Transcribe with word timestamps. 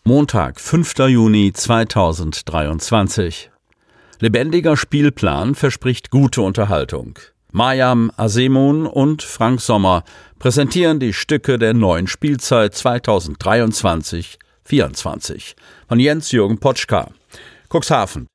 Montag, 0.03 0.59
5. 0.59 0.97
Juni 1.09 1.53
2023. 1.53 3.51
Lebendiger 4.19 4.75
Spielplan 4.75 5.53
verspricht 5.53 6.09
gute 6.09 6.41
Unterhaltung. 6.41 7.19
Mayam 7.53 8.13
Asemun 8.15 8.85
und 8.85 9.23
Frank 9.23 9.59
Sommer 9.59 10.05
präsentieren 10.39 11.01
die 11.01 11.11
Stücke 11.11 11.59
der 11.59 11.73
neuen 11.73 12.07
Spielzeit 12.07 12.73
2023-24 12.75 15.55
von 15.89 15.99
Jens-Jürgen 15.99 16.59
Potschka. 16.59 17.09
Cuxhaven. 17.69 18.27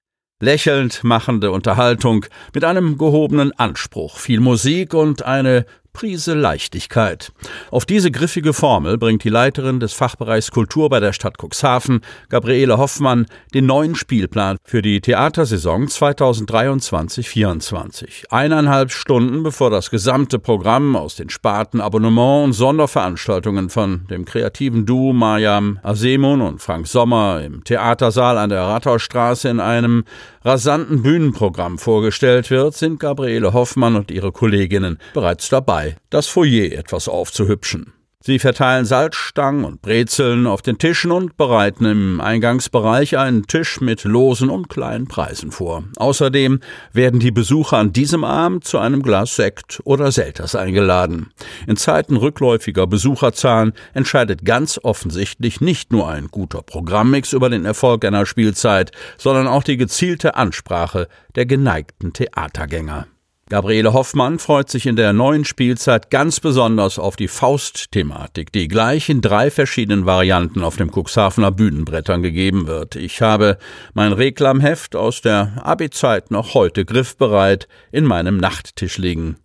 Lächelnd 0.42 1.02
machende 1.02 1.50
Unterhaltung 1.50 2.26
mit 2.52 2.62
einem 2.62 2.98
gehobenen 2.98 3.58
Anspruch, 3.58 4.18
viel 4.18 4.40
Musik 4.40 4.92
und 4.92 5.22
eine 5.22 5.64
Prise 5.96 6.34
Leichtigkeit. 6.34 7.32
Auf 7.70 7.86
diese 7.86 8.10
griffige 8.10 8.52
Formel 8.52 8.98
bringt 8.98 9.24
die 9.24 9.30
Leiterin 9.30 9.80
des 9.80 9.94
Fachbereichs 9.94 10.50
Kultur 10.50 10.90
bei 10.90 11.00
der 11.00 11.14
Stadt 11.14 11.38
Cuxhaven, 11.42 12.02
Gabriele 12.28 12.76
Hoffmann, 12.76 13.24
den 13.54 13.64
neuen 13.64 13.94
Spielplan 13.94 14.58
für 14.62 14.82
die 14.82 15.00
Theatersaison 15.00 15.86
2023-24. 15.86 18.26
Eineinhalb 18.28 18.92
Stunden 18.92 19.42
bevor 19.42 19.70
das 19.70 19.88
gesamte 19.88 20.38
Programm 20.38 20.96
aus 20.96 21.16
den 21.16 21.30
Sparten 21.30 21.80
Abonnement 21.80 22.44
und 22.44 22.52
Sonderveranstaltungen 22.52 23.70
von 23.70 24.06
dem 24.10 24.26
kreativen 24.26 24.84
Duo 24.84 25.14
Mariam 25.14 25.78
Asemun 25.82 26.42
und 26.42 26.60
Frank 26.60 26.88
Sommer 26.88 27.42
im 27.42 27.64
Theatersaal 27.64 28.36
an 28.36 28.50
der 28.50 28.64
Rathausstraße 28.64 29.48
in 29.48 29.60
einem 29.60 30.04
rasanten 30.46 31.02
Bühnenprogramm 31.02 31.76
vorgestellt 31.76 32.50
wird, 32.50 32.74
sind 32.74 33.00
Gabriele 33.00 33.52
Hoffmann 33.52 33.96
und 33.96 34.12
ihre 34.12 34.30
Kolleginnen 34.30 34.98
bereits 35.12 35.48
dabei, 35.48 35.96
das 36.08 36.28
Foyer 36.28 36.72
etwas 36.72 37.08
aufzuhübschen. 37.08 37.92
Sie 38.26 38.40
verteilen 38.40 38.84
Salzstangen 38.84 39.64
und 39.64 39.82
Brezeln 39.82 40.48
auf 40.48 40.60
den 40.60 40.78
Tischen 40.78 41.12
und 41.12 41.36
bereiten 41.36 41.84
im 41.84 42.20
Eingangsbereich 42.20 43.16
einen 43.18 43.46
Tisch 43.46 43.80
mit 43.80 44.02
losen 44.02 44.50
und 44.50 44.68
kleinen 44.68 45.06
Preisen 45.06 45.52
vor. 45.52 45.84
Außerdem 45.94 46.58
werden 46.92 47.20
die 47.20 47.30
Besucher 47.30 47.76
an 47.76 47.92
diesem 47.92 48.24
Abend 48.24 48.64
zu 48.64 48.78
einem 48.78 49.04
Glas 49.04 49.36
Sekt 49.36 49.80
oder 49.84 50.10
Selters 50.10 50.56
eingeladen. 50.56 51.30
In 51.68 51.76
Zeiten 51.76 52.16
rückläufiger 52.16 52.88
Besucherzahlen 52.88 53.74
entscheidet 53.94 54.44
ganz 54.44 54.80
offensichtlich 54.82 55.60
nicht 55.60 55.92
nur 55.92 56.08
ein 56.08 56.26
guter 56.26 56.62
Programmmix 56.62 57.32
über 57.32 57.48
den 57.48 57.64
Erfolg 57.64 58.04
einer 58.04 58.26
Spielzeit, 58.26 58.90
sondern 59.18 59.46
auch 59.46 59.62
die 59.62 59.76
gezielte 59.76 60.34
Ansprache 60.34 61.06
der 61.36 61.46
geneigten 61.46 62.12
Theatergänger. 62.12 63.06
Gabriele 63.48 63.92
Hoffmann 63.92 64.40
freut 64.40 64.68
sich 64.68 64.86
in 64.86 64.96
der 64.96 65.12
neuen 65.12 65.44
Spielzeit 65.44 66.10
ganz 66.10 66.40
besonders 66.40 66.98
auf 66.98 67.14
die 67.14 67.28
Faust-Thematik, 67.28 68.50
die 68.50 68.66
gleich 68.66 69.08
in 69.08 69.20
drei 69.20 69.52
verschiedenen 69.52 70.04
Varianten 70.04 70.64
auf 70.64 70.74
dem 70.74 70.90
Cuxhavener 70.90 71.52
Bühnenbrettern 71.52 72.24
gegeben 72.24 72.66
wird. 72.66 72.96
Ich 72.96 73.22
habe 73.22 73.56
mein 73.94 74.12
Reklamheft 74.12 74.96
aus 74.96 75.20
der 75.20 75.62
Abi-Zeit 75.62 76.32
noch 76.32 76.54
heute 76.54 76.84
griffbereit 76.84 77.68
in 77.92 78.04
meinem 78.04 78.36
Nachttisch 78.36 78.98
liegen. 78.98 79.36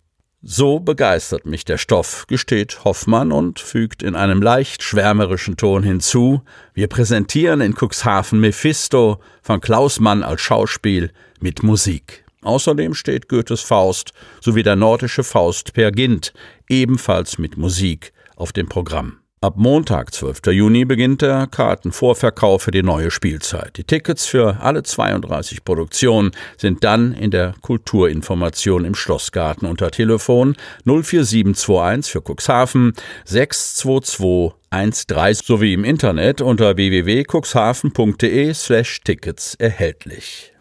So 0.42 0.80
begeistert 0.80 1.46
mich 1.46 1.64
der 1.64 1.78
Stoff, 1.78 2.26
gesteht 2.26 2.84
Hoffmann 2.84 3.30
und 3.30 3.60
fügt 3.60 4.02
in 4.02 4.16
einem 4.16 4.42
leicht 4.42 4.82
schwärmerischen 4.82 5.56
Ton 5.56 5.84
hinzu, 5.84 6.42
wir 6.74 6.88
präsentieren 6.88 7.60
in 7.60 7.76
Cuxhaven 7.76 8.40
Mephisto 8.40 9.20
von 9.42 9.60
Klaus 9.60 10.00
Mann 10.00 10.24
als 10.24 10.40
Schauspiel 10.40 11.12
mit 11.38 11.62
Musik. 11.62 12.21
Außerdem 12.42 12.94
steht 12.94 13.28
Goethes 13.28 13.62
Faust 13.62 14.12
sowie 14.40 14.62
der 14.62 14.76
nordische 14.76 15.24
Faust 15.24 15.72
Per 15.72 15.92
Gint 15.92 16.32
ebenfalls 16.68 17.38
mit 17.38 17.56
Musik 17.56 18.12
auf 18.36 18.52
dem 18.52 18.68
Programm. 18.68 19.22
Ab 19.42 19.54
Montag, 19.56 20.14
12. 20.14 20.52
Juni, 20.52 20.84
beginnt 20.84 21.20
der 21.20 21.48
Kartenvorverkauf 21.48 22.62
für 22.62 22.70
die 22.70 22.84
neue 22.84 23.10
Spielzeit. 23.10 23.76
Die 23.76 23.82
Tickets 23.82 24.24
für 24.24 24.60
alle 24.60 24.84
32 24.84 25.64
Produktionen 25.64 26.30
sind 26.56 26.84
dann 26.84 27.12
in 27.12 27.32
der 27.32 27.56
Kulturinformation 27.60 28.84
im 28.84 28.94
Schlossgarten 28.94 29.66
unter 29.66 29.90
Telefon 29.90 30.54
04721 30.84 32.12
für 32.12 32.20
Cuxhaven 32.20 32.92
622 33.24 35.06
13 35.08 35.44
sowie 35.44 35.74
im 35.74 35.82
Internet 35.82 36.40
unter 36.40 36.76
www.cuxhaven.de 36.76 38.54
slash 38.54 39.00
Tickets 39.00 39.56
erhältlich. 39.56 40.52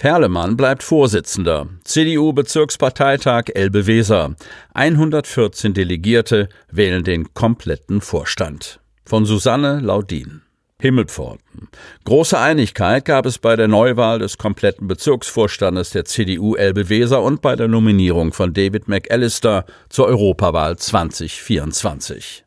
Ferlemann 0.00 0.56
bleibt 0.56 0.84
Vorsitzender. 0.84 1.66
CDU-Bezirksparteitag 1.82 3.46
Elbe-Weser. 3.52 4.36
114 4.72 5.74
Delegierte 5.74 6.48
wählen 6.70 7.02
den 7.02 7.34
kompletten 7.34 8.00
Vorstand. 8.00 8.78
Von 9.04 9.24
Susanne 9.26 9.80
Laudin. 9.80 10.42
Himmelpforten. 10.80 11.68
Große 12.04 12.38
Einigkeit 12.38 13.06
gab 13.06 13.26
es 13.26 13.38
bei 13.38 13.56
der 13.56 13.66
Neuwahl 13.66 14.20
des 14.20 14.38
kompletten 14.38 14.86
Bezirksvorstandes 14.86 15.90
der 15.90 16.04
CDU 16.04 16.54
Elbe-Weser 16.54 17.20
und 17.20 17.42
bei 17.42 17.56
der 17.56 17.66
Nominierung 17.66 18.32
von 18.32 18.54
David 18.54 18.86
McAllister 18.86 19.64
zur 19.88 20.06
Europawahl 20.06 20.78
2024. 20.78 22.44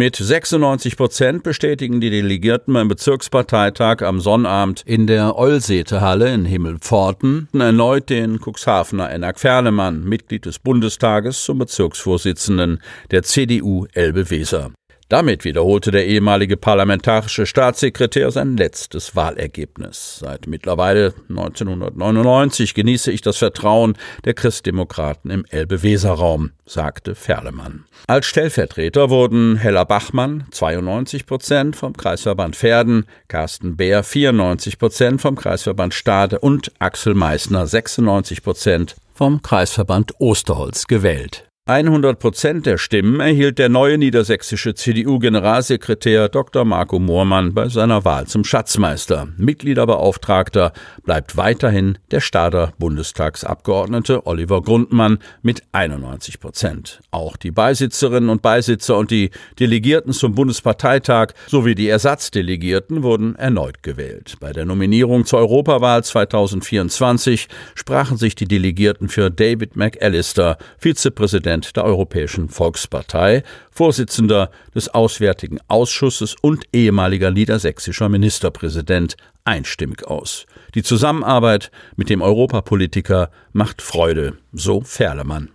Mit 0.00 0.16
96 0.16 0.96
Prozent 0.96 1.42
bestätigen 1.42 2.00
die 2.00 2.08
Delegierten 2.08 2.72
beim 2.72 2.88
Bezirksparteitag 2.88 4.00
am 4.00 4.18
Sonnabend 4.18 4.80
in 4.86 5.06
der 5.06 5.36
Eulsätehalle 5.36 6.32
in 6.32 6.46
Himmelpforten 6.46 7.48
erneut 7.52 8.08
den 8.08 8.38
Cuxhavener 8.40 9.10
Enak 9.10 9.38
Ferlemann, 9.38 10.02
Mitglied 10.02 10.46
des 10.46 10.58
Bundestages, 10.58 11.44
zum 11.44 11.58
Bezirksvorsitzenden 11.58 12.80
der 13.10 13.24
CDU 13.24 13.84
Elbe-Weser. 13.92 14.70
Damit 15.10 15.44
wiederholte 15.44 15.90
der 15.90 16.06
ehemalige 16.06 16.56
parlamentarische 16.56 17.44
Staatssekretär 17.44 18.30
sein 18.30 18.56
letztes 18.56 19.16
Wahlergebnis. 19.16 20.20
Seit 20.20 20.46
mittlerweile 20.46 21.14
1999 21.28 22.74
genieße 22.74 23.10
ich 23.10 23.20
das 23.20 23.38
Vertrauen 23.38 23.98
der 24.24 24.34
Christdemokraten 24.34 25.32
im 25.32 25.44
Elbe-Weser-Raum, 25.50 26.52
sagte 26.64 27.16
Ferlemann. 27.16 27.86
Als 28.06 28.26
Stellvertreter 28.26 29.10
wurden 29.10 29.56
Hella 29.56 29.82
Bachmann 29.82 30.44
92 30.52 31.26
Prozent 31.26 31.74
vom 31.74 31.96
Kreisverband 31.96 32.54
Pferden, 32.54 33.04
Carsten 33.26 33.76
Bär 33.76 34.04
94 34.04 34.78
Prozent 34.78 35.20
vom 35.20 35.34
Kreisverband 35.34 35.92
Stade 35.92 36.38
und 36.38 36.70
Axel 36.78 37.14
Meissner 37.14 37.66
96 37.66 38.44
Prozent 38.44 38.94
vom 39.12 39.42
Kreisverband 39.42 40.12
Osterholz 40.20 40.86
gewählt. 40.86 41.49
100 41.70 42.18
Prozent 42.18 42.66
der 42.66 42.78
Stimmen 42.78 43.20
erhielt 43.20 43.60
der 43.60 43.68
neue 43.68 43.96
niedersächsische 43.96 44.74
CDU-Generalsekretär 44.74 46.28
Dr. 46.28 46.64
Marco 46.64 46.98
Moormann 46.98 47.54
bei 47.54 47.68
seiner 47.68 48.04
Wahl 48.04 48.26
zum 48.26 48.42
Schatzmeister. 48.42 49.28
Mitgliederbeauftragter 49.36 50.72
bleibt 51.04 51.36
weiterhin 51.36 51.96
der 52.10 52.18
Stader 52.18 52.72
Bundestagsabgeordnete 52.80 54.26
Oliver 54.26 54.62
Grundmann 54.62 55.20
mit 55.42 55.62
91 55.70 56.40
Prozent. 56.40 57.02
Auch 57.12 57.36
die 57.36 57.52
Beisitzerinnen 57.52 58.30
und 58.30 58.42
Beisitzer 58.42 58.98
und 58.98 59.12
die 59.12 59.30
Delegierten 59.60 60.12
zum 60.12 60.34
Bundesparteitag 60.34 61.34
sowie 61.46 61.76
die 61.76 61.88
Ersatzdelegierten 61.88 63.04
wurden 63.04 63.36
erneut 63.36 63.84
gewählt. 63.84 64.38
Bei 64.40 64.52
der 64.52 64.64
Nominierung 64.64 65.24
zur 65.24 65.38
Europawahl 65.38 66.02
2024 66.02 67.46
sprachen 67.76 68.16
sich 68.16 68.34
die 68.34 68.48
Delegierten 68.48 69.08
für 69.08 69.30
David 69.30 69.76
McAllister, 69.76 70.58
Vizepräsident 70.76 71.59
Präsident 71.60 71.76
der 71.76 71.84
Europäischen 71.84 72.48
Volkspartei, 72.48 73.42
Vorsitzender 73.70 74.50
des 74.74 74.88
Auswärtigen 74.88 75.58
Ausschusses 75.68 76.34
und 76.40 76.64
ehemaliger 76.72 77.30
niedersächsischer 77.30 78.08
Ministerpräsident, 78.08 79.16
einstimmig 79.44 80.06
aus. 80.06 80.46
Die 80.74 80.82
Zusammenarbeit 80.82 81.70
mit 81.96 82.08
dem 82.08 82.22
Europapolitiker 82.22 83.30
macht 83.52 83.82
Freude, 83.82 84.38
so 84.52 84.80
Ferlemann. 84.80 85.50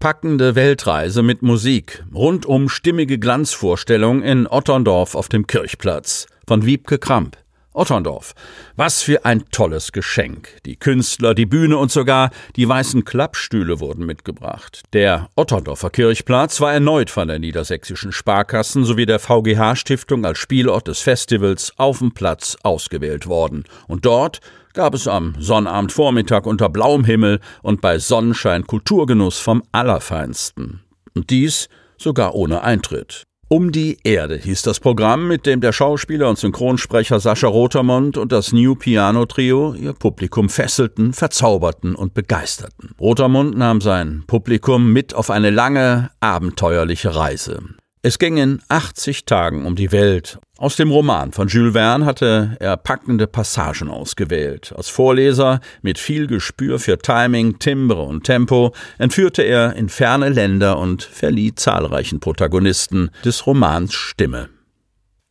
Packende 0.00 0.56
Weltreise 0.56 1.22
mit 1.22 1.42
Musik, 1.42 2.04
rundum 2.12 2.68
stimmige 2.68 3.18
Glanzvorstellung 3.18 4.22
in 4.22 4.48
Otterndorf 4.48 5.14
auf 5.14 5.28
dem 5.28 5.46
Kirchplatz 5.46 6.26
von 6.48 6.66
Wiebke 6.66 6.98
Kramp. 6.98 7.36
Otterndorf. 7.76 8.34
Was 8.74 9.02
für 9.02 9.24
ein 9.24 9.44
tolles 9.50 9.92
Geschenk. 9.92 10.48
Die 10.64 10.76
Künstler, 10.76 11.34
die 11.34 11.46
Bühne 11.46 11.76
und 11.76 11.90
sogar 11.92 12.30
die 12.56 12.68
weißen 12.68 13.04
Klappstühle 13.04 13.80
wurden 13.80 14.06
mitgebracht. 14.06 14.82
Der 14.92 15.28
Otterndorfer 15.36 15.90
Kirchplatz 15.90 16.60
war 16.60 16.72
erneut 16.72 17.10
von 17.10 17.28
der 17.28 17.38
niedersächsischen 17.38 18.12
Sparkassen 18.12 18.84
sowie 18.84 19.06
der 19.06 19.18
VGH 19.18 19.76
Stiftung 19.76 20.24
als 20.24 20.38
Spielort 20.38 20.88
des 20.88 21.00
Festivals 21.00 21.72
auf 21.76 21.98
dem 21.98 22.12
Platz 22.12 22.56
ausgewählt 22.62 23.26
worden. 23.26 23.64
Und 23.86 24.06
dort 24.06 24.40
gab 24.72 24.94
es 24.94 25.08
am 25.08 25.34
Sonnabendvormittag 25.38 26.44
unter 26.44 26.68
blauem 26.68 27.04
Himmel 27.04 27.40
und 27.62 27.80
bei 27.80 27.98
Sonnenschein 27.98 28.66
Kulturgenuss 28.66 29.38
vom 29.38 29.62
Allerfeinsten. 29.72 30.82
Und 31.14 31.30
dies 31.30 31.68
sogar 31.98 32.34
ohne 32.34 32.62
Eintritt. 32.62 33.24
Um 33.48 33.70
die 33.70 33.98
Erde 34.02 34.36
hieß 34.36 34.62
das 34.62 34.80
Programm, 34.80 35.28
mit 35.28 35.46
dem 35.46 35.60
der 35.60 35.70
Schauspieler 35.70 36.28
und 36.28 36.36
Synchronsprecher 36.36 37.20
Sascha 37.20 37.46
Rotermund 37.46 38.18
und 38.18 38.32
das 38.32 38.52
New 38.52 38.74
Piano 38.74 39.24
Trio 39.24 39.72
ihr 39.74 39.92
Publikum 39.92 40.48
fesselten, 40.48 41.12
verzauberten 41.12 41.94
und 41.94 42.12
begeisterten. 42.12 42.90
Rotermund 42.98 43.56
nahm 43.56 43.80
sein 43.80 44.24
Publikum 44.26 44.92
mit 44.92 45.14
auf 45.14 45.30
eine 45.30 45.50
lange, 45.50 46.10
abenteuerliche 46.18 47.14
Reise. 47.14 47.60
Es 48.06 48.20
ging 48.20 48.36
in 48.36 48.62
80 48.68 49.24
Tagen 49.24 49.66
um 49.66 49.74
die 49.74 49.90
Welt. 49.90 50.38
Aus 50.58 50.76
dem 50.76 50.92
Roman 50.92 51.32
von 51.32 51.48
Jules 51.48 51.72
Verne 51.72 52.06
hatte 52.06 52.56
er 52.60 52.76
packende 52.76 53.26
Passagen 53.26 53.90
ausgewählt. 53.90 54.72
Als 54.76 54.88
Vorleser 54.88 55.58
mit 55.82 55.98
viel 55.98 56.28
Gespür 56.28 56.78
für 56.78 56.98
Timing, 56.98 57.58
Timbre 57.58 58.02
und 58.02 58.22
Tempo 58.22 58.72
entführte 58.98 59.42
er 59.42 59.74
in 59.74 59.88
ferne 59.88 60.28
Länder 60.28 60.78
und 60.78 61.02
verlieh 61.02 61.56
zahlreichen 61.56 62.20
Protagonisten 62.20 63.10
des 63.24 63.44
Romans 63.44 63.92
Stimme. 63.92 64.50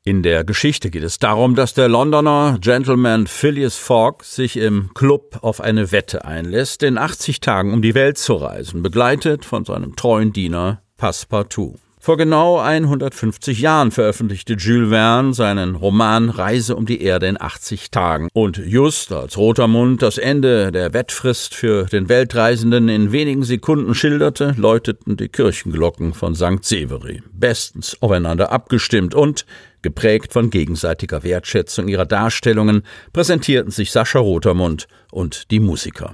In 0.03 0.21
der 0.21 0.43
Geschichte 0.43 0.89
geht 0.89 1.03
es 1.03 1.17
darum, 1.17 1.55
dass 1.55 1.75
der 1.75 1.87
Londoner 1.87 2.57
Gentleman 2.59 3.27
Phileas 3.27 3.77
Fogg 3.77 4.25
sich 4.25 4.57
im 4.57 4.93
Club 4.93 5.39
auf 5.43 5.61
eine 5.61 5.93
Wette 5.93 6.25
einlässt, 6.25 6.83
in 6.83 6.97
80 6.97 7.39
Tagen 7.39 7.71
um 7.71 7.81
die 7.81 7.95
Welt 7.95 8.17
zu 8.17 8.33
reisen, 8.33 8.83
begleitet 8.83 9.45
von 9.45 9.63
seinem 9.63 9.95
treuen 9.95 10.33
Diener 10.33 10.81
Passepartout. 10.97 11.77
Vor 12.05 12.17
genau 12.17 12.59
150 12.59 13.61
Jahren 13.61 13.89
veröffentlichte 13.89 14.53
Jules 14.53 14.91
Verne 14.91 15.33
seinen 15.33 15.73
Roman 15.73 16.29
Reise 16.29 16.75
um 16.75 16.85
die 16.85 17.01
Erde 17.01 17.25
in 17.25 17.41
80 17.41 17.89
Tagen. 17.89 18.27
Und 18.31 18.57
just 18.57 19.11
als 19.11 19.39
Rotermund 19.39 20.03
das 20.03 20.19
Ende 20.19 20.71
der 20.71 20.93
Wettfrist 20.93 21.55
für 21.55 21.85
den 21.85 22.07
Weltreisenden 22.07 22.89
in 22.89 23.11
wenigen 23.11 23.41
Sekunden 23.41 23.95
schilderte, 23.95 24.53
läuteten 24.55 25.17
die 25.17 25.29
Kirchenglocken 25.29 26.13
von 26.13 26.35
St. 26.35 26.63
Severi. 26.63 27.23
Bestens 27.33 27.97
aufeinander 28.01 28.51
abgestimmt 28.51 29.15
und 29.15 29.47
geprägt 29.81 30.31
von 30.31 30.51
gegenseitiger 30.51 31.23
Wertschätzung 31.23 31.87
ihrer 31.87 32.05
Darstellungen, 32.05 32.83
präsentierten 33.13 33.71
sich 33.71 33.91
Sascha 33.91 34.19
Rotermund 34.19 34.87
und 35.09 35.49
die 35.49 35.59
Musiker. 35.59 36.13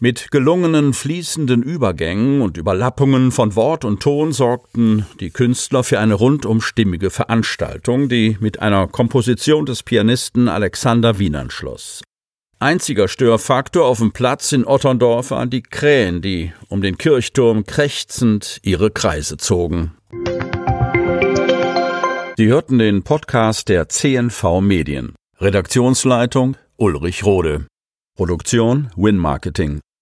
Mit 0.00 0.30
gelungenen 0.30 0.94
fließenden 0.94 1.64
Übergängen 1.64 2.40
und 2.40 2.56
Überlappungen 2.56 3.32
von 3.32 3.56
Wort 3.56 3.84
und 3.84 4.00
Ton 4.00 4.30
sorgten 4.30 5.06
die 5.18 5.30
Künstler 5.30 5.82
für 5.82 5.98
eine 5.98 6.14
rundum 6.14 6.60
stimmige 6.60 7.10
Veranstaltung, 7.10 8.08
die 8.08 8.36
mit 8.38 8.60
einer 8.60 8.86
Komposition 8.86 9.66
des 9.66 9.82
Pianisten 9.82 10.48
Alexander 10.48 11.18
Wienern 11.18 11.50
schloss. 11.50 12.02
Einziger 12.60 13.08
Störfaktor 13.08 13.86
auf 13.86 13.98
dem 13.98 14.12
Platz 14.12 14.52
in 14.52 14.64
Otterndorf 14.64 15.32
waren 15.32 15.50
die 15.50 15.62
Krähen, 15.62 16.22
die 16.22 16.52
um 16.68 16.80
den 16.80 16.96
Kirchturm 16.96 17.64
krächzend 17.64 18.60
ihre 18.62 18.92
Kreise 18.92 19.36
zogen. 19.36 19.96
Sie 22.36 22.46
hörten 22.46 22.78
den 22.78 23.02
Podcast 23.02 23.68
der 23.68 23.88
CNV 23.88 24.60
Medien. 24.60 25.16
Redaktionsleitung 25.40 26.56
Ulrich 26.76 27.24
Rode. 27.24 27.66
Produktion 28.16 28.90
Win 28.96 29.16
Marketing. 29.16 29.80